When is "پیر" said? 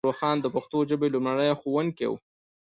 0.03-0.09